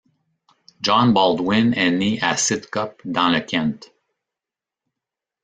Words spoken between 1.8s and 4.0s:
né à Sidcup dans le Kent.